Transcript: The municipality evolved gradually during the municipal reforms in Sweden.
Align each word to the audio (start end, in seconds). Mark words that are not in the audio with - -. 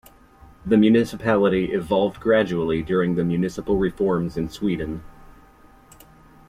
The 0.65 0.77
municipality 0.77 1.65
evolved 1.71 2.19
gradually 2.19 2.81
during 2.81 3.13
the 3.13 3.23
municipal 3.23 3.77
reforms 3.77 4.35
in 4.35 4.49
Sweden. 4.49 5.03